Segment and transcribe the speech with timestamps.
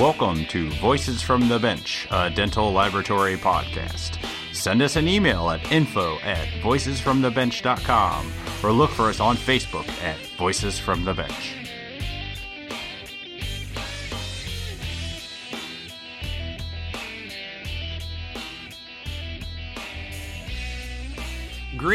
[0.00, 4.16] Welcome to Voices from the Bench, a dental laboratory podcast.
[4.50, 8.32] Send us an email at info at voicesfromthebench.com
[8.62, 11.59] or look for us on Facebook at Voices from the Bench.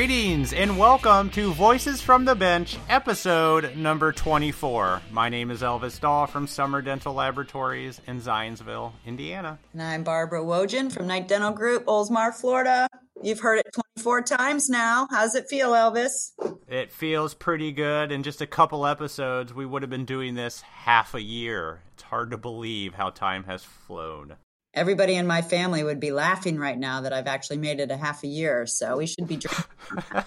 [0.06, 5.02] Greetings and welcome to Voices from the Bench, episode number 24.
[5.10, 9.58] My name is Elvis Dao from Summer Dental Laboratories in Zionsville, Indiana.
[9.74, 12.88] And I'm Barbara Wojan from Knight Dental Group, Oldsmar, Florida.
[13.24, 15.08] You've heard it 24 times now.
[15.10, 16.34] How's it feel, Elvis?
[16.68, 18.12] It feels pretty good.
[18.12, 21.82] In just a couple episodes, we would have been doing this half a year.
[21.96, 24.36] It's hard to believe how time has flown
[24.76, 27.98] everybody in my family would be laughing right now that I've actually made it a
[27.98, 28.68] half a year.
[28.68, 29.40] So we should be.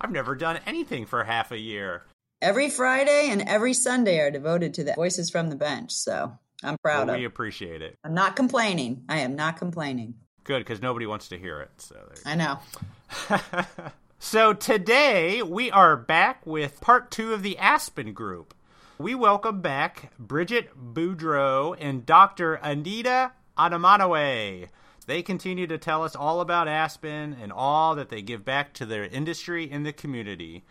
[0.00, 2.02] I've never done anything for half a year.
[2.40, 5.92] Every Friday and every Sunday are devoted to the voices from the bench.
[5.92, 7.20] So I'm proud well, of.
[7.20, 7.96] We appreciate it.
[8.02, 9.04] I'm not complaining.
[9.08, 10.14] I am not complaining.
[10.44, 11.70] Good, because nobody wants to hear it.
[11.76, 12.58] So I know.
[14.18, 18.54] so today we are back with part two of the Aspen Group
[19.02, 22.54] we welcome back Bridget Boudreau and Dr.
[22.54, 24.68] Anita Adamanawe.
[25.06, 28.86] They continue to tell us all about Aspen and all that they give back to
[28.86, 30.62] their industry and the community.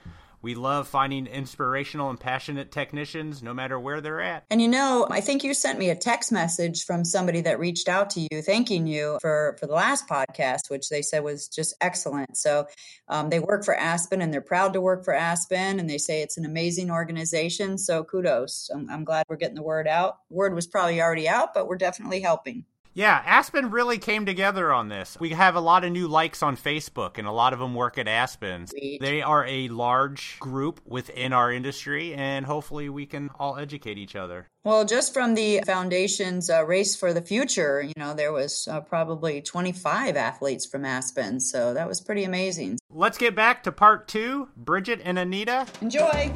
[0.41, 4.45] We love finding inspirational and passionate technicians no matter where they're at.
[4.49, 7.87] And you know, I think you sent me a text message from somebody that reached
[7.87, 11.75] out to you thanking you for, for the last podcast, which they said was just
[11.79, 12.37] excellent.
[12.37, 12.67] So
[13.07, 16.21] um, they work for Aspen and they're proud to work for Aspen and they say
[16.21, 17.77] it's an amazing organization.
[17.77, 18.69] So kudos.
[18.73, 20.17] I'm, I'm glad we're getting the word out.
[20.29, 22.65] Word was probably already out, but we're definitely helping.
[22.93, 25.17] Yeah, Aspen really came together on this.
[25.17, 27.97] We have a lot of new likes on Facebook, and a lot of them work
[27.97, 28.65] at Aspen.
[28.99, 34.17] They are a large group within our industry, and hopefully we can all educate each
[34.17, 34.47] other.
[34.65, 38.81] Well, just from the foundation's uh, race for the future, you know, there was uh,
[38.81, 42.77] probably 25 athletes from Aspen, so that was pretty amazing.
[42.89, 44.49] Let's get back to part two.
[44.57, 45.65] Bridget and Anita.
[45.81, 46.29] Enjoy.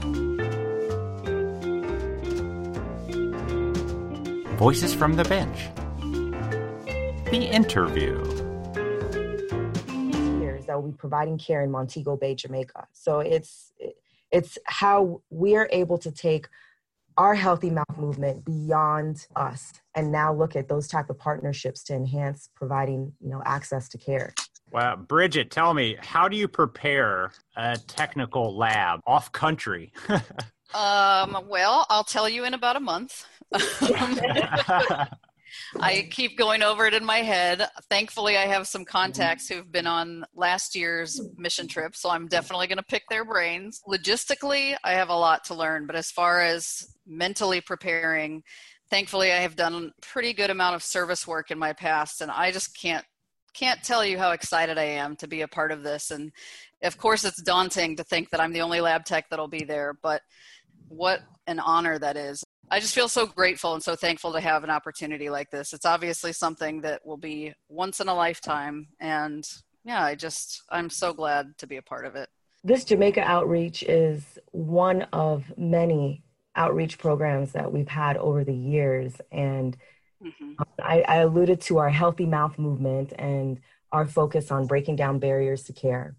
[4.58, 5.70] Voices from the Bench
[7.32, 8.14] the interview.
[10.40, 12.88] Years that will be providing care in Montego Bay, Jamaica.
[12.94, 13.74] So it's
[14.32, 16.48] it's how we are able to take
[17.18, 21.94] our healthy mouth movement beyond us and now look at those type of partnerships to
[21.94, 24.34] enhance providing you know access to care
[24.72, 29.94] wow bridget tell me how do you prepare a technical lab off country
[30.74, 33.26] um, well i'll tell you in about a month
[35.80, 37.68] I keep going over it in my head.
[37.90, 42.68] Thankfully, I have some contacts who've been on last year's mission trip, so I'm definitely
[42.68, 43.82] going to pick their brains.
[43.88, 48.44] Logistically, I have a lot to learn, but as far as mentally preparing,
[48.90, 52.32] thankfully, I have done a pretty good amount of service work in my past, and
[52.32, 53.06] I just can't
[53.54, 56.12] can't tell you how excited I am to be a part of this.
[56.12, 56.34] And
[56.84, 59.98] of course, it's daunting to think that I'm the only lab tech that'll be there,
[60.04, 60.22] but
[60.90, 62.44] what an honor that is.
[62.72, 65.72] I just feel so grateful and so thankful to have an opportunity like this.
[65.72, 68.88] It's obviously something that will be once in a lifetime.
[69.00, 69.48] And
[69.84, 72.28] yeah, I just, I'm so glad to be a part of it.
[72.64, 76.24] This Jamaica outreach is one of many
[76.56, 79.14] outreach programs that we've had over the years.
[79.32, 79.78] And
[80.24, 80.54] mm-hmm.
[80.82, 83.60] I, I alluded to our healthy mouth movement and
[83.92, 86.16] our focus on breaking down barriers to care.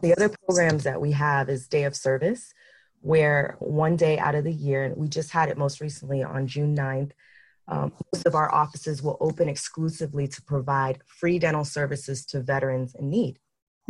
[0.00, 2.54] The other programs that we have is Day of Service,
[3.04, 6.46] where one day out of the year, and we just had it most recently on
[6.46, 7.10] June 9th,
[7.68, 12.94] um, most of our offices will open exclusively to provide free dental services to veterans
[12.94, 13.38] in need.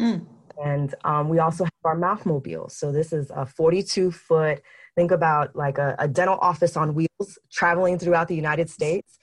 [0.00, 0.26] Mm.
[0.64, 2.68] And um, we also have our mouth mobile.
[2.68, 4.62] So this is a 42 foot,
[4.96, 9.16] think about like a, a, dental office on wheels traveling throughout the United States.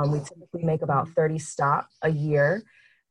[0.00, 2.64] Um, we typically make about 30 stops a year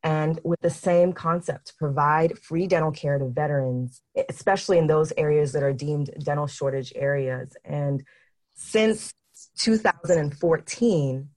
[0.05, 5.51] and with the same concept provide free dental care to veterans especially in those areas
[5.51, 7.57] that are deemed dental shortage areas.
[7.65, 8.03] And
[8.53, 9.13] since
[9.57, 11.29] 2014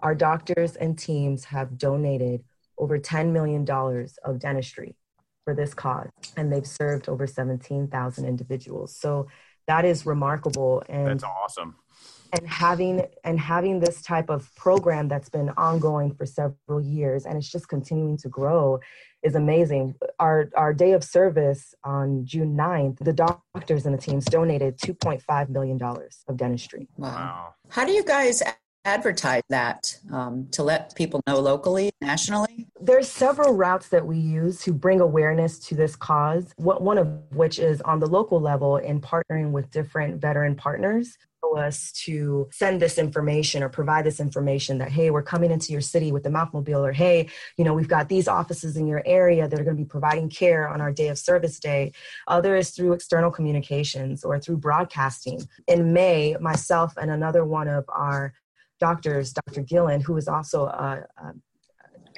[0.00, 2.42] our doctors and teams have donated
[2.78, 3.66] over $10 million
[4.24, 4.96] of dentistry
[5.44, 8.96] for this cause and they've served over 17,000 individuals.
[8.96, 9.28] So
[9.66, 11.76] that is remarkable and that's awesome
[12.32, 17.36] and having and having this type of program that's been ongoing for several years and
[17.36, 18.80] it's just continuing to grow
[19.22, 19.94] is amazing.
[20.18, 25.48] Our our day of service on june 9th the doctors and the teams donated 2.5
[25.48, 26.88] million dollars of dentistry.
[26.96, 27.54] Wow.
[27.68, 28.42] How do you guys
[28.86, 32.68] advertise that um, to let people know locally, nationally?
[32.80, 36.52] There's several routes that we use to bring awareness to this cause.
[36.56, 41.18] One of which is on the local level in partnering with different veteran partners
[41.56, 45.80] us to send this information or provide this information that hey we're coming into your
[45.80, 49.48] city with the mouthmobile or hey you know we've got these offices in your area
[49.48, 51.92] that are going to be providing care on our day of service day
[52.26, 57.84] other is through external communications or through broadcasting in may myself and another one of
[57.88, 58.34] our
[58.80, 61.32] doctors dr gillen who is also a, a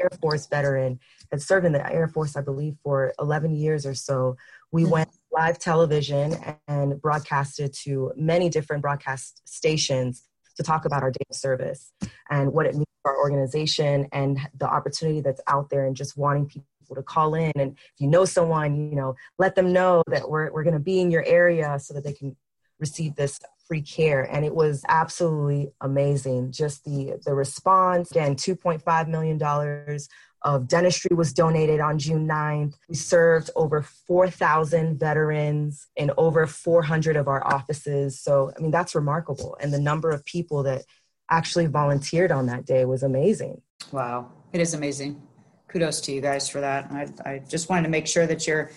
[0.01, 0.99] air force veteran
[1.31, 4.37] had served in the air force i believe for 11 years or so
[4.71, 4.93] we mm-hmm.
[4.93, 6.37] went live television
[6.67, 10.27] and broadcasted to many different broadcast stations
[10.57, 11.93] to talk about our data service
[12.29, 16.17] and what it means for our organization and the opportunity that's out there and just
[16.17, 17.53] wanting people to call in.
[17.55, 20.81] And if you know someone you know let them know that we're, we're going to
[20.81, 22.35] be in your area so that they can
[22.81, 23.39] receive this
[23.69, 24.23] free care.
[24.23, 26.51] And it was absolutely amazing.
[26.51, 30.09] Just the the response again 2.5 million dollars
[30.55, 32.75] of dentistry was donated on June 9th.
[32.89, 38.19] We served over 4,000 veterans in over 400 of our offices.
[38.19, 39.59] So, I mean, that's remarkable.
[39.61, 40.85] And the number of people that
[41.31, 43.61] actually volunteered on that day was amazing.
[43.93, 45.21] Wow, it is amazing.
[45.69, 46.91] Kudos to you guys for that.
[46.91, 48.71] I, I just wanted to make sure that you're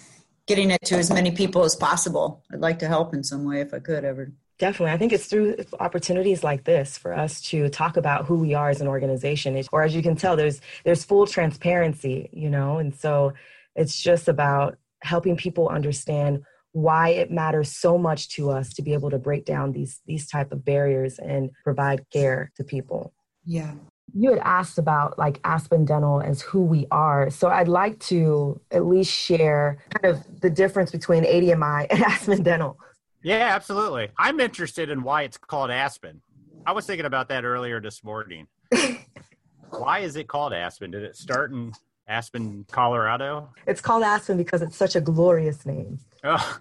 [0.48, 2.44] getting it to as many people as possible.
[2.52, 4.34] I'd like to help in some way if I could ever.
[4.62, 4.94] Definitely.
[4.94, 8.70] I think it's through opportunities like this for us to talk about who we are
[8.70, 9.60] as an organization.
[9.72, 13.34] Or as you can tell, there's there's full transparency, you know, and so
[13.76, 16.44] it's just about helping people understand
[16.74, 20.28] why it matters so much to us to be able to break down these these
[20.28, 23.16] type of barriers and provide care to people.
[23.44, 23.74] Yeah.
[24.14, 27.32] You had asked about like Aspen Dental as who we are.
[27.32, 32.44] So I'd like to at least share kind of the difference between ADMI and Aspen
[32.44, 32.78] Dental.
[33.24, 34.10] Yeah, absolutely.
[34.18, 36.22] I'm interested in why it's called Aspen.
[36.66, 38.48] I was thinking about that earlier this morning.
[39.70, 40.92] why is it called Aspen?
[40.92, 41.72] Did it start in
[42.08, 43.50] Aspen, Colorado?
[43.68, 46.00] It's called Aspen because it's such a glorious name.
[46.24, 46.60] Oh.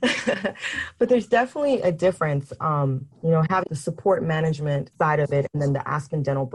[0.98, 5.46] but there's definitely a difference, um, you know, having the support management side of it
[5.52, 6.50] and then the Aspen Dental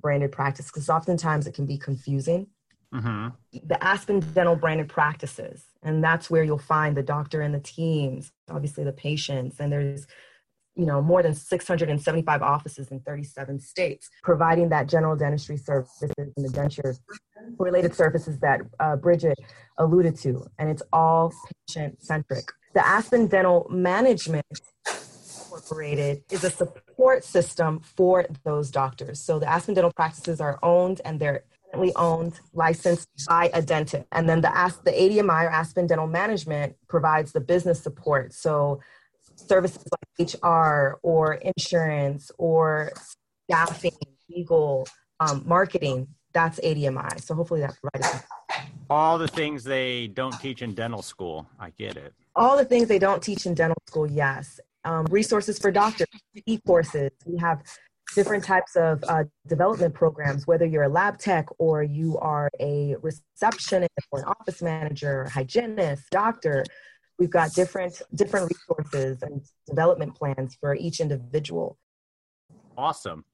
[0.00, 2.46] branded practice, because oftentimes it can be confusing.
[2.94, 3.28] Mm-hmm.
[3.68, 8.32] The Aspen Dental branded practices, and that's where you'll find the doctor and the teams,
[8.50, 10.06] obviously the patients, and there's
[10.76, 16.32] you know more than 675 offices in 37 states providing that general dentistry services and
[16.36, 16.98] the
[17.58, 19.36] related services that uh, bridget
[19.78, 21.32] alluded to and it's all
[21.68, 24.46] patient centric the aspen dental management
[24.86, 31.00] incorporated is a support system for those doctors so the aspen dental practices are owned
[31.04, 31.42] and they're
[31.96, 34.04] owned, licensed by a dentist.
[34.12, 38.32] And then the, the ADMI or Aspen Dental Management provides the business support.
[38.32, 38.80] So
[39.36, 39.84] services
[40.18, 42.92] like HR or insurance or
[43.48, 43.92] staffing,
[44.28, 44.86] legal,
[45.20, 47.20] um, marketing, that's ADMI.
[47.20, 48.24] So hopefully that provides
[48.90, 51.48] all the things they don't teach in dental school.
[51.58, 52.12] I get it.
[52.34, 54.58] All the things they don't teach in dental school, yes.
[54.84, 56.08] Um, resources for doctors,
[56.46, 57.10] e-courses.
[57.24, 57.62] We have
[58.14, 62.96] different types of uh, development programs, whether you're a lab tech or you are a
[63.02, 66.64] receptionist or an office manager, hygienist, doctor.
[67.18, 71.76] We've got different different resources and development plans for each individual.
[72.76, 73.24] Awesome.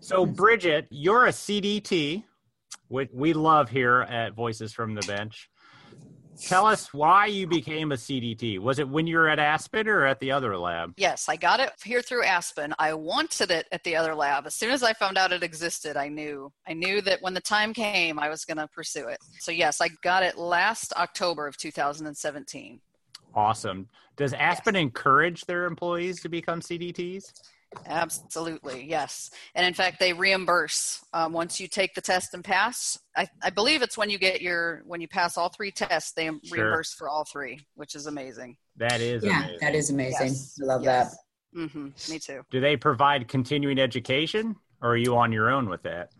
[0.00, 2.24] So, Bridget, you're a CDT,
[2.88, 5.48] which we love here at Voices from the Bench.
[6.40, 8.58] Tell us why you became a CDT.
[8.58, 10.94] Was it when you were at Aspen or at the other lab?
[10.96, 12.74] Yes, I got it here through Aspen.
[12.78, 14.46] I wanted it at the other lab.
[14.46, 16.52] As soon as I found out it existed, I knew.
[16.66, 19.18] I knew that when the time came, I was going to pursue it.
[19.40, 22.80] So yes, I got it last October of 2017.
[23.34, 23.88] Awesome.
[24.16, 24.82] Does Aspen yes.
[24.82, 27.32] encourage their employees to become CDTs?
[27.86, 29.30] Absolutely, yes.
[29.54, 32.98] And in fact, they reimburse um, once you take the test and pass.
[33.16, 36.26] I, I, believe it's when you get your when you pass all three tests, they
[36.26, 36.40] sure.
[36.50, 38.56] reimburse for all three, which is amazing.
[38.76, 39.58] That is yeah, amazing.
[39.60, 40.26] that is amazing.
[40.28, 40.58] Yes.
[40.62, 41.10] I love yes.
[41.10, 41.60] that.
[41.60, 42.12] Mm-hmm.
[42.12, 42.42] Me too.
[42.50, 46.10] Do they provide continuing education, or are you on your own with that?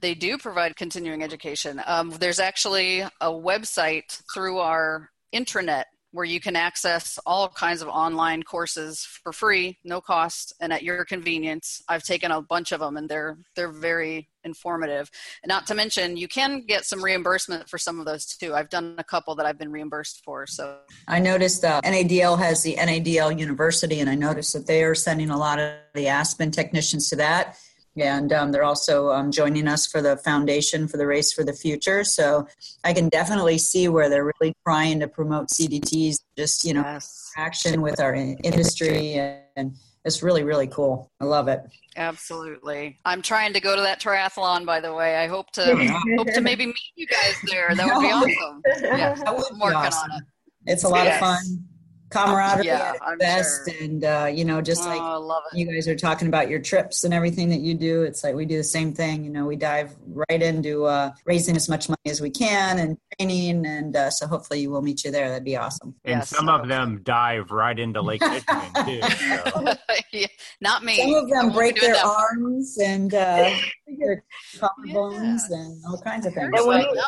[0.00, 1.82] They do provide continuing education.
[1.86, 7.88] Um, there's actually a website through our intranet where you can access all kinds of
[7.88, 11.82] online courses for free, no cost, and at your convenience.
[11.88, 15.10] I've taken a bunch of them, and they're they're very informative.
[15.42, 18.54] And not to mention, you can get some reimbursement for some of those too.
[18.54, 20.46] I've done a couple that I've been reimbursed for.
[20.46, 24.94] So I noticed uh, NADL has the NADL University, and I noticed that they are
[24.94, 27.56] sending a lot of the Aspen technicians to that
[28.02, 31.52] and um, they're also um, joining us for the foundation for the race for the
[31.52, 32.46] future so
[32.84, 37.32] i can definitely see where they're really trying to promote cdts just you know yes.
[37.36, 39.14] action with our industry
[39.56, 39.74] and
[40.04, 41.10] it's really really cool.
[41.20, 41.60] I love it.
[41.96, 42.98] Absolutely.
[43.04, 44.64] I'm trying to go to that triathlon.
[44.64, 45.76] By the way, I hope to
[46.16, 47.74] hope to maybe meet you guys there.
[47.74, 48.62] That would be awesome.
[48.82, 50.10] Yeah, I'm working awesome.
[50.10, 50.24] on it.
[50.66, 51.16] It's a lot yes.
[51.16, 51.67] of fun
[52.10, 53.84] camaraderie yeah, at best sure.
[53.84, 57.12] and uh, you know just like oh, you guys are talking about your trips and
[57.12, 59.94] everything that you do it's like we do the same thing you know we dive
[60.06, 64.26] right into uh, raising as much money as we can and training and uh, so
[64.26, 67.78] hopefully we'll meet you there that'd be awesome and yes, some of them dive right
[67.78, 69.74] into lake michigan too so.
[70.12, 70.26] yeah,
[70.60, 73.50] not me some of them break their arms and uh,
[73.98, 74.24] their
[74.56, 75.56] collarbones yeah.
[75.56, 77.02] and all kinds of things when you,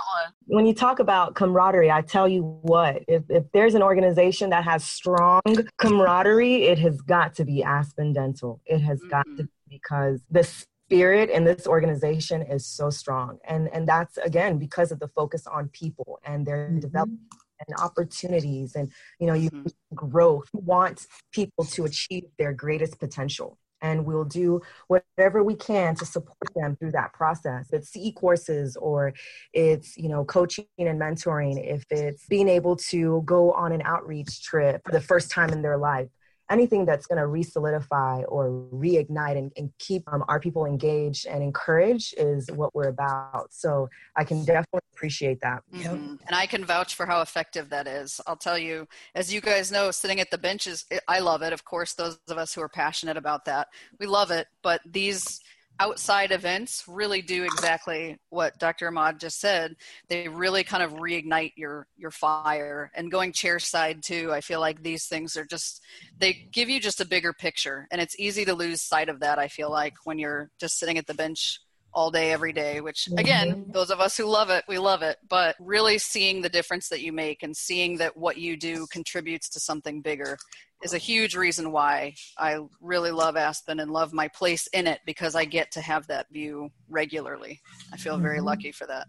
[0.47, 4.64] when you talk about camaraderie i tell you what if, if there's an organization that
[4.64, 5.40] has strong
[5.79, 8.61] camaraderie, it has got to be Aspen Dental.
[8.67, 9.11] It has mm-hmm.
[9.11, 10.43] got to be because the
[10.91, 13.39] spirit in this organization is so strong.
[13.45, 16.81] And, and that's, again, because of the focus on people and their mm-hmm.
[16.81, 17.21] development
[17.69, 19.95] and opportunities and you know you mm-hmm.
[19.95, 25.95] growth you want people to achieve their greatest potential and we'll do whatever we can
[25.95, 29.13] to support them through that process it's e courses or
[29.53, 34.43] it's you know coaching and mentoring if it's being able to go on an outreach
[34.43, 36.09] trip for the first time in their life
[36.50, 41.42] anything that's going to re-solidify or reignite and, and keep um, our people engaged and
[41.42, 43.47] encouraged is what we're about.
[43.50, 45.62] So i can definitely appreciate that.
[45.73, 46.16] Mm-hmm.
[46.26, 48.21] and i can vouch for how effective that is.
[48.26, 51.52] I'll tell you as you guys know sitting at the benches i love it.
[51.52, 54.49] Of course those of us who are passionate about that we love it.
[54.62, 55.40] But these
[55.81, 58.89] outside events really do exactly what Dr.
[58.89, 59.75] Ahmad just said.
[60.09, 62.93] They really kind of reignite your your fire.
[62.95, 65.83] And going chair side too, I feel like these things are just
[66.19, 69.39] they give you just a bigger picture, and it's easy to lose sight of that.
[69.39, 71.61] I feel like when you're just sitting at the bench
[71.93, 73.73] all day every day which again mm-hmm.
[73.73, 77.01] those of us who love it we love it but really seeing the difference that
[77.01, 80.37] you make and seeing that what you do contributes to something bigger
[80.83, 85.01] is a huge reason why i really love aspen and love my place in it
[85.05, 87.61] because i get to have that view regularly
[87.93, 88.47] i feel very mm-hmm.
[88.47, 89.07] lucky for that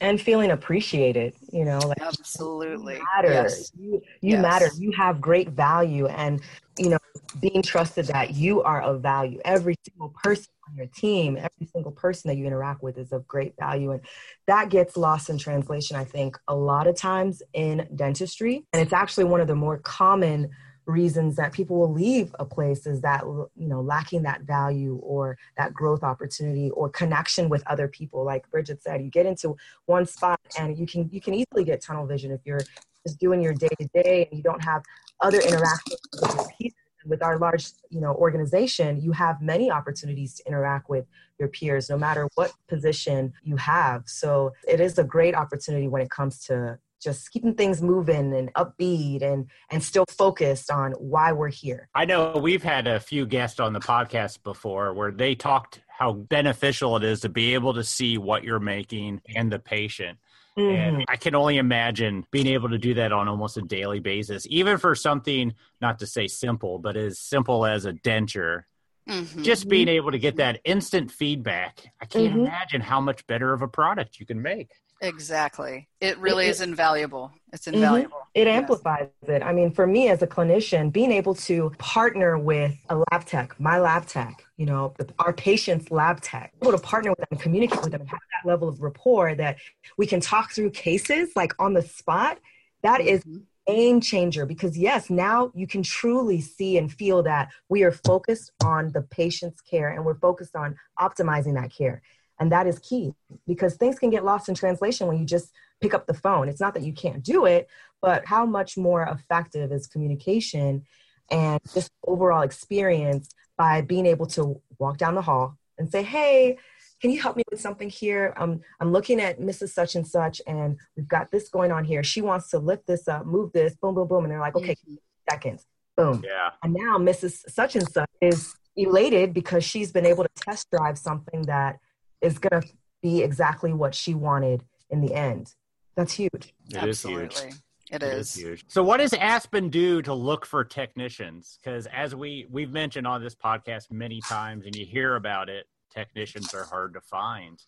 [0.00, 3.70] and feeling appreciated you know like absolutely you matter yes.
[3.78, 4.42] you, you yes.
[4.42, 6.40] matter you have great value and
[6.78, 6.98] you know
[7.40, 9.40] being trusted that you are of value.
[9.44, 13.26] Every single person on your team every single person that you interact with is of
[13.26, 13.92] great value.
[13.92, 14.00] And
[14.46, 18.64] that gets lost in translation i think a lot of times in dentistry.
[18.72, 20.50] And it's actually one of the more common
[20.86, 25.38] reasons that people will leave a place is that you know lacking that value or
[25.56, 28.24] that growth opportunity or connection with other people.
[28.24, 29.56] Like bridget said you get into
[29.86, 32.60] one spot and you can you can easily get tunnel vision if you're
[33.06, 34.82] just doing your day to day and you don't have
[35.20, 36.72] other interactions with peers
[37.04, 41.06] with our large you know organization you have many opportunities to interact with
[41.38, 46.02] your peers no matter what position you have so it is a great opportunity when
[46.02, 51.32] it comes to just keeping things moving and upbeat and and still focused on why
[51.32, 51.88] we're here.
[51.94, 56.14] I know we've had a few guests on the podcast before where they talked how
[56.14, 60.18] beneficial it is to be able to see what you're making and the patient.
[60.58, 60.96] Mm-hmm.
[60.96, 64.46] And I can only imagine being able to do that on almost a daily basis,
[64.48, 68.62] even for something not to say simple, but as simple as a denture.
[69.08, 69.42] Mm-hmm.
[69.42, 72.46] Just being able to get that instant feedback, I can't mm-hmm.
[72.46, 74.70] imagine how much better of a product you can make.
[75.04, 75.86] Exactly.
[76.00, 77.30] It really it, is invaluable.
[77.52, 77.74] It's mm-hmm.
[77.74, 78.16] invaluable.
[78.16, 78.40] Mm-hmm.
[78.40, 79.36] It amplifies yes.
[79.36, 79.42] it.
[79.42, 83.58] I mean, for me as a clinician, being able to partner with a lab tech,
[83.60, 87.82] my lab tech, you know, our patient's lab tech, able to partner with them, communicate
[87.82, 89.58] with them, and have that level of rapport that
[89.98, 92.38] we can talk through cases like on the spot,
[92.82, 93.08] That mm-hmm.
[93.08, 93.24] is
[93.66, 98.52] game changer because yes now you can truly see and feel that we are focused
[98.62, 102.02] on the patient's care and we're focused on optimizing that care
[102.44, 103.14] and that is key
[103.46, 106.46] because things can get lost in translation when you just pick up the phone.
[106.46, 107.70] It's not that you can't do it,
[108.02, 110.84] but how much more effective is communication
[111.30, 116.58] and just overall experience by being able to walk down the hall and say, hey,
[117.00, 118.34] can you help me with something here?
[118.36, 119.70] I'm, I'm looking at Mrs.
[119.70, 122.02] Such and Such, and we've got this going on here.
[122.02, 124.24] She wants to lift this up, move this, boom, boom, boom.
[124.24, 124.96] And they're like, okay, mm-hmm.
[125.30, 125.64] seconds,
[125.96, 126.22] boom.
[126.22, 126.50] Yeah.
[126.62, 127.48] And now Mrs.
[127.48, 131.78] Such and Such is elated because she's been able to test drive something that
[132.24, 132.68] is going to
[133.02, 135.54] be exactly what she wanted in the end.
[135.96, 136.54] That's huge.
[136.70, 137.26] It Absolutely.
[137.26, 137.54] Is huge.
[137.90, 138.28] It, it is.
[138.28, 138.42] is.
[138.42, 138.64] huge.
[138.68, 141.58] So, what does Aspen do to look for technicians?
[141.62, 145.66] Because as we we've mentioned on this podcast many times, and you hear about it,
[145.92, 147.62] technicians are hard to find.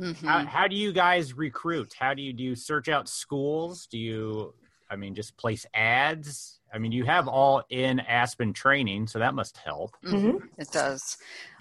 [0.00, 0.26] Mm-hmm.
[0.26, 1.92] How, how do you guys recruit?
[1.96, 3.86] How do you do you search out schools?
[3.86, 4.54] Do you,
[4.90, 6.60] I mean, just place ads?
[6.74, 9.96] I mean, you have all in Aspen training, so that must help.
[10.04, 10.38] Mm-hmm.
[10.58, 11.16] It does.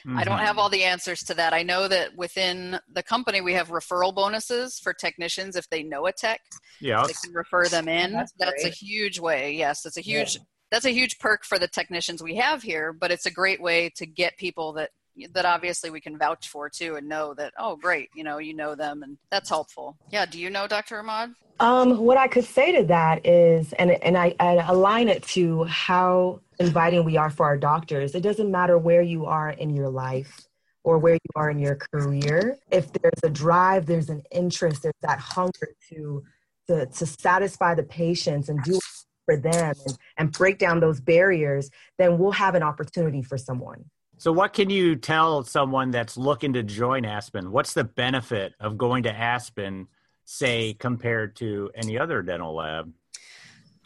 [0.05, 0.17] Mm-hmm.
[0.17, 1.53] I don't have all the answers to that.
[1.53, 6.07] I know that within the company, we have referral bonuses for technicians if they know
[6.07, 6.41] a tech.
[6.81, 7.05] Yeah.
[7.05, 8.11] They can refer them in.
[8.13, 9.53] That's, That's a huge way.
[9.53, 10.35] Yes, it's a huge.
[10.35, 10.41] Yeah
[10.71, 13.91] that's a huge perk for the technicians we have here, but it's a great way
[13.95, 14.89] to get people that
[15.33, 18.53] that obviously we can vouch for too and know that oh great you know you
[18.53, 19.97] know them and that's helpful.
[20.11, 21.33] Yeah do you know dr ahmad?
[21.59, 25.63] Um, what i could say to that is and and I, I align it to
[25.65, 28.15] how inviting we are for our doctors.
[28.15, 30.45] It doesn't matter where you are in your life
[30.83, 32.57] or where you are in your career.
[32.71, 36.23] If there's a drive there's an interest there's that hunger to
[36.67, 38.79] to, to satisfy the patients and do
[39.25, 43.85] for them and, and break down those barriers then we'll have an opportunity for someone
[44.17, 47.51] so, what can you tell someone that's looking to join Aspen?
[47.51, 49.87] What's the benefit of going to Aspen,
[50.25, 52.91] say, compared to any other dental lab?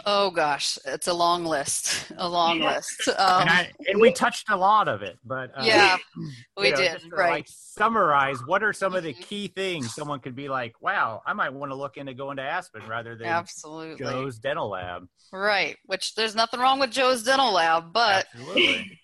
[0.05, 2.11] Oh gosh, it's a long list.
[2.17, 2.75] A long yeah.
[2.75, 3.07] list.
[3.09, 5.97] Um, and, I, and, we touched a lot of it, but uh, yeah,
[6.57, 7.01] we know, did.
[7.11, 7.31] right.
[7.31, 11.33] Like summarize what are some of the key things someone could be like, "Wow, I
[11.33, 15.75] might want to look into going to Aspen rather than absolutely Joe's Dental Lab." Right.
[15.85, 18.27] Which there's nothing wrong with Joe's Dental Lab, but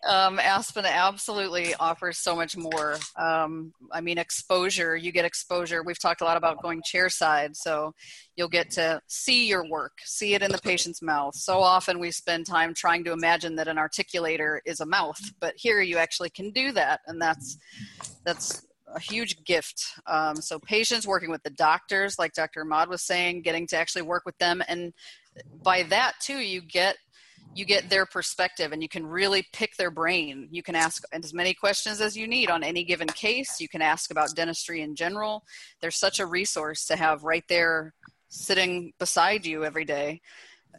[0.08, 2.98] um, Aspen absolutely offers so much more.
[3.18, 4.96] Um, I mean, exposure.
[4.96, 5.84] You get exposure.
[5.84, 7.94] We've talked a lot about going chair side, so
[8.36, 11.36] you'll get to see your work, see it in the patient's mouth.
[11.36, 15.54] So often we spend time trying to imagine that an articulator is a mouth, but
[15.58, 17.58] here you actually can do that, and that's
[18.26, 19.86] that's a huge gift.
[20.08, 22.62] Um, so patients working with the doctors, like Dr.
[22.62, 24.94] Ahmad was saying, getting to actually work with them, and
[25.64, 26.98] by that too, you get
[27.56, 30.48] you get their perspective and you can really pick their brain.
[30.50, 33.60] You can ask as many questions as you need on any given case.
[33.60, 35.44] You can ask about dentistry in general.
[35.80, 37.94] There's such a resource to have right there
[38.34, 40.22] sitting beside you every day.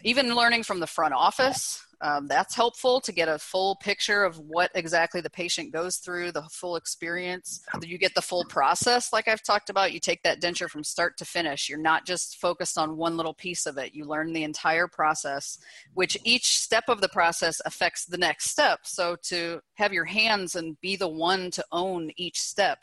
[0.03, 4.39] Even learning from the front office, um, that's helpful to get a full picture of
[4.39, 7.65] what exactly the patient goes through, the full experience.
[7.83, 9.93] You get the full process, like I've talked about.
[9.93, 11.69] You take that denture from start to finish.
[11.69, 13.95] You're not just focused on one little piece of it.
[13.95, 15.59] You learn the entire process,
[15.95, 18.81] which each step of the process affects the next step.
[18.83, 22.81] So to have your hands and be the one to own each step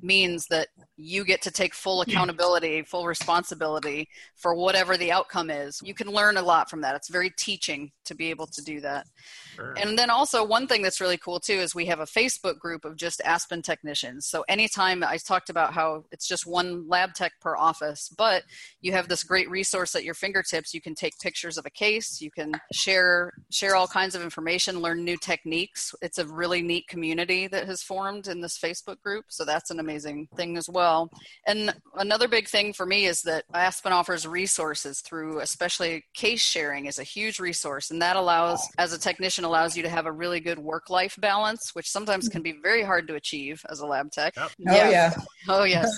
[0.00, 5.80] means that you get to take full accountability, full responsibility for whatever the outcome is.
[5.84, 6.96] You can learn a lot from that.
[6.96, 9.06] It's very teaching to be able to do that.
[9.54, 9.74] Sure.
[9.76, 12.84] And then also, one thing that's really cool too is we have a Facebook group
[12.84, 14.26] of just Aspen technicians.
[14.26, 18.42] So, anytime I talked about how it's just one lab tech per office, but
[18.80, 20.74] you have this great resource at your fingertips.
[20.74, 24.80] You can take pictures of a case, you can share share all kinds of information,
[24.80, 25.94] learn new techniques.
[26.02, 29.26] It's a really neat community that has formed in this Facebook group.
[29.28, 31.10] So, that's an amazing thing as well.
[31.46, 36.86] And another big thing for me is that Aspen offers resources through, especially case sharing,
[36.86, 40.12] is a huge resource, and that allows, as a technician, allows you to have a
[40.12, 42.32] really good work-life balance, which sometimes hmm.
[42.32, 44.36] can be very hard to achieve as a lab tech.
[44.36, 44.50] Yep.
[44.68, 45.14] Oh yeah.
[45.48, 45.90] Oh yes.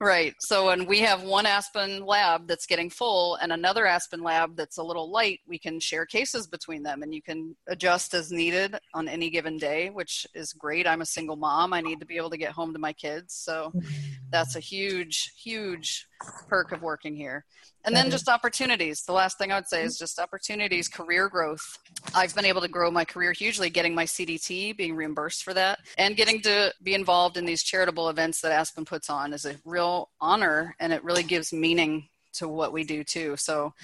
[0.00, 0.34] Right.
[0.40, 4.78] So when we have one Aspen lab that's getting full and another Aspen lab that's
[4.78, 8.76] a little light, we can share cases between them and you can adjust as needed
[8.92, 10.86] on any given day, which is great.
[10.86, 11.72] I'm a single mom.
[11.72, 13.34] I need to be able to get home to my kids.
[13.34, 13.88] So mm-hmm.
[14.30, 16.06] that's a huge, huge
[16.48, 17.44] perk of working here.
[17.84, 19.02] And then just opportunities.
[19.02, 21.78] The last thing I would say is just opportunities, career growth.
[22.14, 25.80] I've been able to grow my career hugely getting my CDT, being reimbursed for that,
[25.98, 29.56] and getting to be involved in these charitable events that Aspen puts on is a
[29.64, 33.36] real honor and it really gives meaning to what we do too.
[33.36, 33.74] So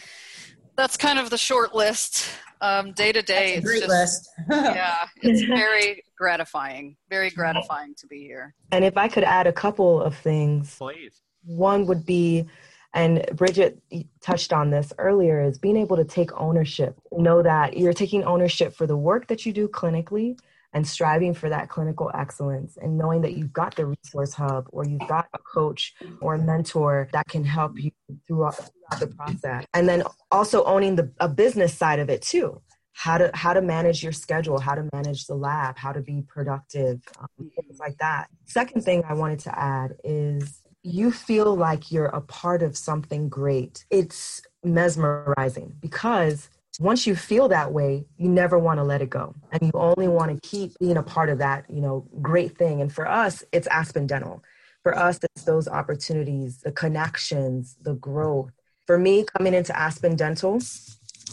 [0.77, 2.27] that's kind of the short list.
[2.63, 4.31] Um, day to day, great just, list.
[4.51, 8.55] yeah, it's very gratifying, very gratifying to be here.
[8.71, 11.23] And if I could add a couple of things, please.
[11.45, 12.47] One would be
[12.93, 13.81] and Bridget
[14.21, 16.99] touched on this earlier is being able to take ownership.
[17.13, 20.39] Know that you're taking ownership for the work that you do clinically
[20.73, 24.85] and striving for that clinical excellence and knowing that you've got the resource hub or
[24.85, 27.91] you've got a coach or a mentor that can help you
[28.27, 29.65] throughout, throughout the process.
[29.75, 32.61] And then also owning the a business side of it too.
[32.93, 36.23] How to how to manage your schedule, how to manage the lab, how to be
[36.29, 38.29] productive, um, things like that.
[38.45, 43.29] Second thing I wanted to add is you feel like you're a part of something
[43.29, 49.11] great, it's mesmerizing because once you feel that way, you never want to let it
[49.11, 49.35] go.
[49.53, 52.81] And you only want to keep being a part of that, you know, great thing.
[52.81, 54.43] And for us, it's Aspen Dental.
[54.83, 58.53] For us, it's those opportunities, the connections, the growth.
[58.87, 60.61] For me, coming into Aspen Dental,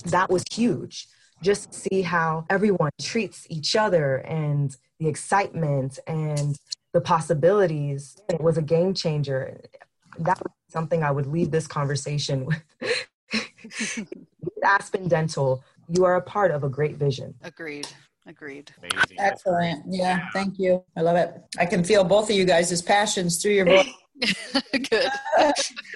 [0.06, 1.08] that was huge.
[1.42, 6.58] Just see how everyone treats each other and the excitement and
[6.94, 8.18] the possibilities.
[8.30, 9.62] It was a game changer.
[10.20, 12.64] That was something I would leave this conversation with.
[14.64, 17.36] Aspen Dental, you are a part of a great vision.
[17.44, 17.88] Agreed.
[18.26, 18.72] Agreed.
[18.80, 19.18] Amazing.
[19.20, 19.84] Excellent.
[19.88, 20.84] Yeah, thank you.
[20.98, 21.34] I love it.
[21.58, 23.88] I can feel both of you guys' passions through your voice.
[24.72, 25.10] Good.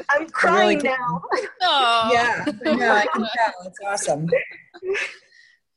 [0.09, 1.21] I'm crying really now.
[1.61, 2.09] Oh.
[2.13, 3.53] Yeah, yeah, I can tell.
[3.65, 4.29] It's awesome.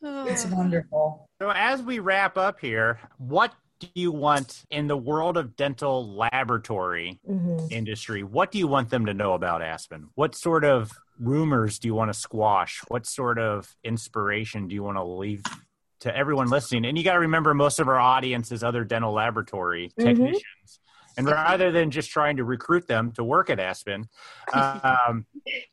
[0.03, 0.55] It's oh.
[0.55, 1.29] wonderful.
[1.41, 3.57] So, as we wrap up here, what do
[3.95, 7.67] you want in the world of dental laboratory mm-hmm.
[7.71, 8.23] industry?
[8.23, 10.09] What do you want them to know about Aspen?
[10.15, 12.81] What sort of rumors do you want to squash?
[12.89, 15.43] What sort of inspiration do you want to leave
[16.01, 16.85] to everyone listening?
[16.85, 20.07] And you got to remember, most of our audience is other dental laboratory mm-hmm.
[20.07, 20.81] technicians.
[21.17, 24.09] And rather than just trying to recruit them to work at Aspen,
[24.53, 25.27] um,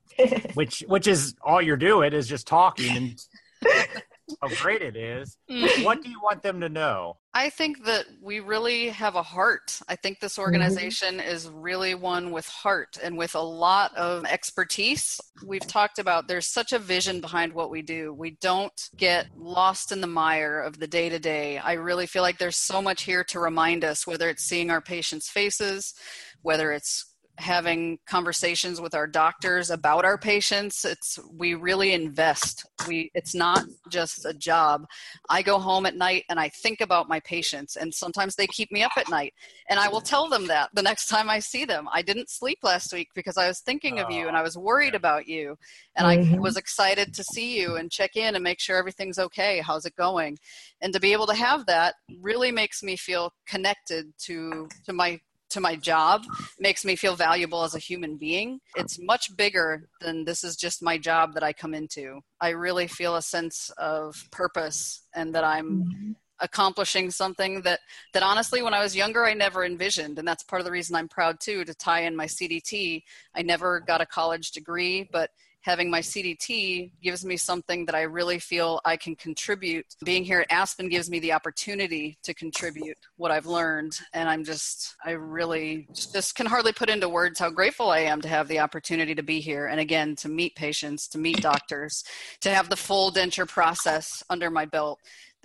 [0.53, 3.25] which which is all you're doing is just talking and
[4.41, 5.37] how great it is.
[5.49, 5.83] Mm-hmm.
[5.83, 7.17] What do you want them to know?
[7.33, 9.79] I think that we really have a heart.
[9.87, 10.41] I think this mm-hmm.
[10.41, 11.29] organization mm-hmm.
[11.29, 15.19] is really one with heart and with a lot of expertise.
[15.45, 18.13] We've talked about there's such a vision behind what we do.
[18.13, 21.57] We don't get lost in the mire of the day to day.
[21.57, 24.81] I really feel like there's so much here to remind us, whether it's seeing our
[24.81, 25.93] patients' faces,
[26.41, 32.65] whether it's having conversations with our doctors about our patients it's we really invest.
[32.87, 34.85] We it's not just a job.
[35.29, 38.71] I go home at night and i think about my patients and sometimes they keep
[38.71, 39.33] me up at night
[39.69, 41.87] and i will tell them that the next time i see them.
[41.91, 44.95] I didn't sleep last week because i was thinking of you and i was worried
[44.95, 45.55] about you
[45.95, 46.35] and mm-hmm.
[46.35, 49.61] i was excited to see you and check in and make sure everything's okay.
[49.65, 50.37] How's it going?
[50.81, 55.19] And to be able to have that really makes me feel connected to to my
[55.51, 56.23] to my job
[56.59, 58.59] makes me feel valuable as a human being.
[58.75, 62.21] It's much bigger than this is just my job that I come into.
[62.39, 66.11] I really feel a sense of purpose and that I'm mm-hmm.
[66.39, 67.79] accomplishing something that
[68.13, 70.95] that honestly when I was younger I never envisioned and that's part of the reason
[70.95, 73.03] I'm proud too to tie in my CDT.
[73.35, 75.29] I never got a college degree, but
[75.61, 79.85] having my CDT gives me something that I really feel I can contribute.
[80.03, 83.97] Being here at Aspen gives me the opportunity to contribute what I've learned.
[84.13, 88.21] And I'm just, I really just can hardly put into words how grateful I am
[88.21, 89.67] to have the opportunity to be here.
[89.67, 92.03] And again, to meet patients, to meet doctors,
[92.41, 94.99] to have the full denture process under my belt.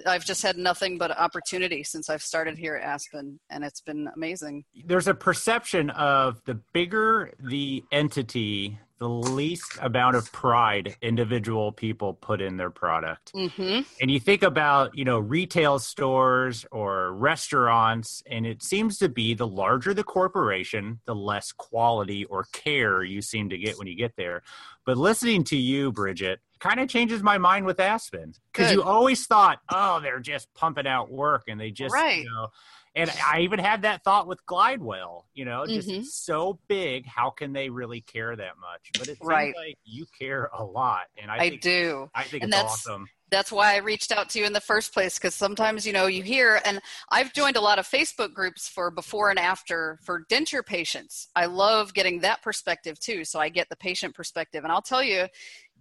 [0.05, 4.09] I've just had nothing but opportunity since I've started here at Aspen, and it's been
[4.15, 4.65] amazing.
[4.85, 12.15] There's a perception of the bigger the entity, the least amount of pride individual people
[12.15, 13.33] put in their product.
[13.35, 13.83] Mm-hmm.
[14.01, 19.35] And you think about, you know, retail stores or restaurants, and it seems to be
[19.35, 23.97] the larger the corporation, the less quality or care you seem to get when you
[23.97, 24.43] get there.
[24.87, 29.27] But listening to you, Bridget, kind of changes my mind with Aspen because you always
[29.27, 32.23] thought, oh, they're just pumping out work and they just, right.
[32.23, 32.49] you know,
[32.97, 36.03] and I even had that thought with Glidewell, you know, just mm-hmm.
[36.03, 37.07] so big.
[37.07, 38.91] How can they really care that much?
[38.95, 39.55] But it seems right.
[39.55, 42.11] like you care a lot, and I, I think, do.
[42.15, 43.07] I think and it's awesome.
[43.29, 46.07] That's why I reached out to you in the first place because sometimes you know
[46.07, 46.81] you hear, and
[47.11, 51.29] I've joined a lot of Facebook groups for before and after for denture patients.
[51.37, 55.03] I love getting that perspective too, so I get the patient perspective, and I'll tell
[55.03, 55.27] you,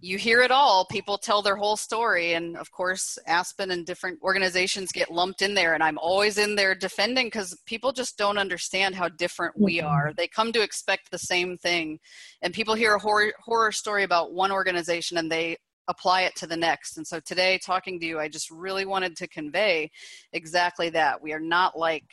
[0.00, 0.84] you hear it all.
[0.84, 2.34] People tell their whole story.
[2.34, 5.74] And of course, Aspen and different organizations get lumped in there.
[5.74, 9.86] And I'm always in there defending because people just don't understand how different we mm-hmm.
[9.86, 10.12] are.
[10.14, 11.98] They come to expect the same thing.
[12.42, 15.56] And people hear a horror, horror story about one organization and they
[15.88, 16.98] apply it to the next.
[16.98, 19.90] And so today, talking to you, I just really wanted to convey
[20.32, 21.22] exactly that.
[21.22, 22.04] We are not like,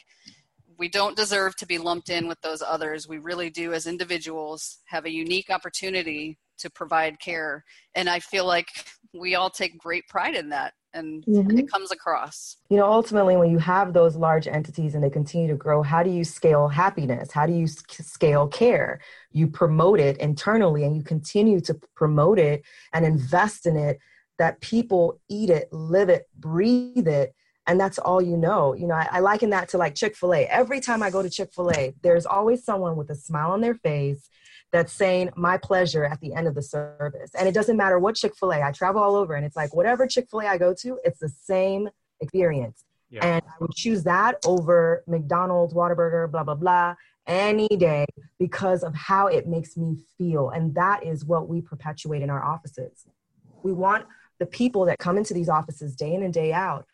[0.77, 3.07] we don't deserve to be lumped in with those others.
[3.07, 7.63] We really do, as individuals, have a unique opportunity to provide care.
[7.95, 8.67] And I feel like
[9.13, 11.57] we all take great pride in that and mm-hmm.
[11.57, 12.57] it comes across.
[12.69, 16.03] You know, ultimately, when you have those large entities and they continue to grow, how
[16.03, 17.31] do you scale happiness?
[17.31, 19.01] How do you scale care?
[19.31, 22.63] You promote it internally and you continue to promote it
[22.93, 23.99] and invest in it
[24.39, 27.33] that people eat it, live it, breathe it.
[27.65, 28.73] And that's all you know.
[28.73, 30.45] You know, I, I liken that to like Chick fil A.
[30.47, 33.61] Every time I go to Chick fil A, there's always someone with a smile on
[33.61, 34.29] their face
[34.73, 37.29] that's saying my pleasure at the end of the service.
[37.37, 39.73] And it doesn't matter what Chick fil A, I travel all over and it's like
[39.73, 42.83] whatever Chick fil A I go to, it's the same experience.
[43.11, 43.23] Yeah.
[43.23, 46.95] And I would choose that over McDonald's, Whataburger, blah, blah, blah,
[47.27, 48.05] any day
[48.39, 50.49] because of how it makes me feel.
[50.49, 53.05] And that is what we perpetuate in our offices.
[53.61, 54.07] We want
[54.39, 56.87] the people that come into these offices day in and day out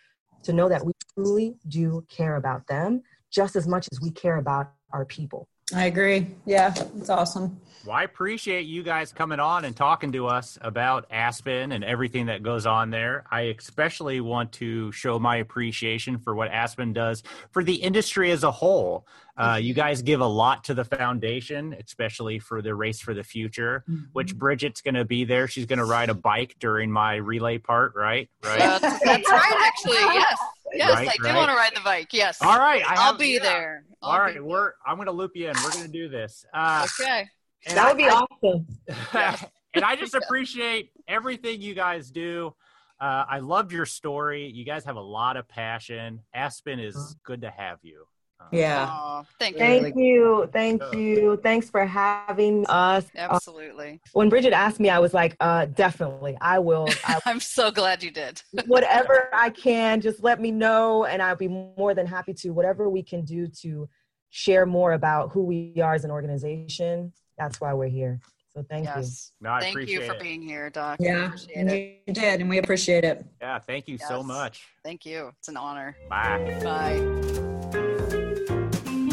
[0.44, 4.36] to know that we truly do care about them just as much as we care
[4.36, 5.48] about our people.
[5.74, 6.28] I agree.
[6.46, 7.60] Yeah, it's awesome.
[7.86, 12.26] Well, I appreciate you guys coming on and talking to us about Aspen and everything
[12.26, 13.24] that goes on there.
[13.32, 18.44] I especially want to show my appreciation for what Aspen does for the industry as
[18.44, 19.08] a whole.
[19.38, 23.24] Uh, you guys give a lot to the foundation, especially for the Race for the
[23.24, 24.04] Future, mm-hmm.
[24.12, 25.48] which Bridget's going to be there.
[25.48, 28.30] She's going to ride a bike during my relay part, right?
[28.44, 28.62] Right.
[28.62, 29.94] Uh, that's right, actually.
[29.94, 30.38] Yes.
[30.74, 31.36] Yes, right, I do right.
[31.36, 32.10] want to ride the bike.
[32.12, 32.40] Yes.
[32.42, 32.84] All right.
[32.86, 33.40] I will be yeah.
[33.44, 33.84] there.
[34.02, 35.56] I'll All right, we're I'm going to loop you in.
[35.64, 36.46] We're going to do this.
[36.54, 37.28] Uh, okay.
[37.68, 38.66] That would be I, awesome.
[39.74, 42.56] and I just appreciate everything you guys do.
[43.00, 44.48] Uh, I loved your story.
[44.48, 46.22] You guys have a lot of passion.
[46.34, 48.06] Aspen is good to have you.
[48.40, 48.88] Uh, Yeah.
[48.90, 49.60] Aw, thank you.
[49.60, 50.50] Thank you.
[50.54, 51.40] Thank you.
[51.44, 53.06] Thanks for having us.
[53.16, 54.00] Uh, Absolutely.
[54.14, 56.38] when Bridget asked me, I was like, uh, definitely.
[56.42, 56.88] I will.
[57.06, 58.42] I, I'm so glad you did.
[58.68, 61.06] whatever I can, just let me know.
[61.06, 63.90] And I'll be more than happy to, whatever we can do to
[64.30, 67.14] share more about who we are as an organization.
[67.38, 68.20] That's why we're here.
[68.54, 69.04] So thank you.
[69.42, 70.20] No, I Thank you for it.
[70.20, 70.98] being here, Doc.
[71.00, 72.02] Yeah, and it.
[72.08, 73.24] you did, and we appreciate it.
[73.40, 74.64] Yeah, thank you so much.
[74.84, 75.32] Thank you.
[75.38, 75.96] It's an honor.
[76.10, 76.60] Bye.
[76.64, 77.59] Bye.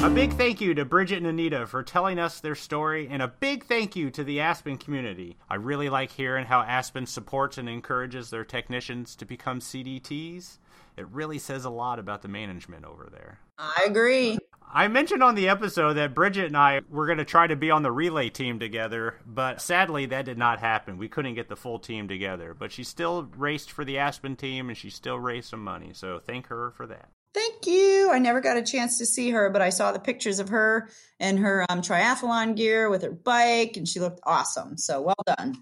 [0.03, 3.29] A big thank you to Bridget and Anita for telling us their story, and a
[3.29, 5.37] big thank you to the Aspen community.
[5.51, 10.59] I really like hearing how Aspen supports and encourages their technicians to become CDTs.
[10.97, 13.41] It really says a lot about the management over there.
[13.59, 14.39] I agree.
[14.73, 17.71] I mentioned on the episode that Bridget and I were going to try to be
[17.71, 20.99] on the relay team together, but sadly that did not happen.
[20.99, 24.69] We couldn't get the full team together, but she still raced for the Aspen team
[24.69, 27.09] and she still raised some money, so thank her for that.
[27.37, 28.09] Thank you.
[28.11, 30.89] I never got a chance to see her, but I saw the pictures of her
[31.21, 34.79] in her um, triathlon gear with her bike, and she looked awesome.
[34.79, 35.55] So well done.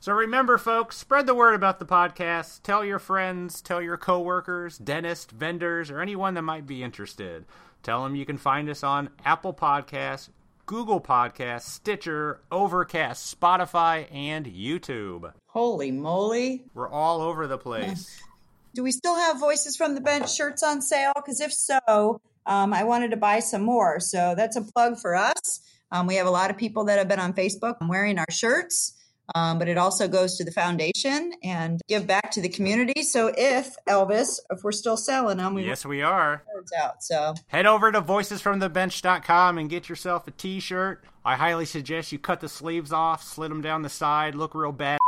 [0.00, 2.60] So remember, folks, spread the word about the podcast.
[2.62, 7.46] Tell your friends, tell your coworkers, dentists, vendors, or anyone that might be interested.
[7.82, 10.28] Tell them you can find us on Apple Podcasts,
[10.66, 15.32] Google Podcasts, Stitcher, Overcast, Spotify, and YouTube.
[15.46, 16.66] Holy moly.
[16.74, 18.20] We're all over the place.
[18.74, 21.12] Do we still have Voices from the Bench shirts on sale?
[21.14, 24.00] Because if so, um, I wanted to buy some more.
[24.00, 25.60] So that's a plug for us.
[25.92, 28.94] Um, we have a lot of people that have been on Facebook wearing our shirts,
[29.36, 33.02] um, but it also goes to the foundation and give back to the community.
[33.02, 36.42] So if Elvis, if we're still selling them, we yes, we are.
[36.76, 37.04] out.
[37.04, 41.04] So Head over to voicesfromthebench.com and get yourself a t-shirt.
[41.24, 44.72] I highly suggest you cut the sleeves off, slit them down the side, look real
[44.72, 44.98] bad.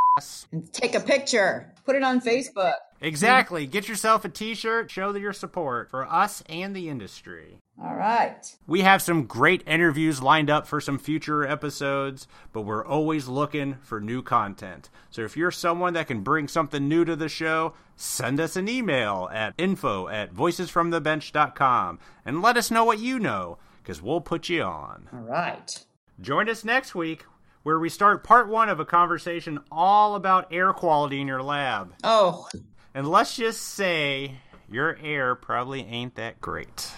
[0.52, 2.74] and take a picture, put it on Facebook.
[3.00, 3.66] Exactly.
[3.66, 7.58] Get yourself a t-shirt, show your support for us and the industry.
[7.82, 8.56] All right.
[8.66, 13.76] We have some great interviews lined up for some future episodes, but we're always looking
[13.82, 14.88] for new content.
[15.10, 18.68] So if you're someone that can bring something new to the show, send us an
[18.68, 24.48] email at info at voicesfromthebench.com and let us know what you know, because we'll put
[24.48, 25.08] you on.
[25.12, 25.84] All right.
[26.20, 27.26] Join us next week
[27.62, 31.92] where we start part one of a conversation all about air quality in your lab.
[32.04, 32.48] Oh,
[32.96, 34.36] And let's just say
[34.70, 36.90] your air probably ain't that great.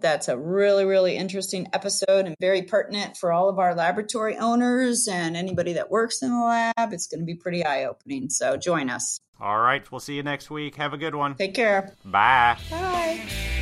[0.00, 5.08] that's a really, really interesting episode and very pertinent for all of our laboratory owners
[5.08, 6.92] and anybody that works in the lab.
[6.92, 8.28] It's going to be pretty eye opening.
[8.28, 9.18] So join us.
[9.40, 10.76] All right, we'll see you next week.
[10.76, 11.34] Have a good one.
[11.36, 11.94] Take care.
[12.04, 12.58] Bye.
[12.70, 13.54] Bye.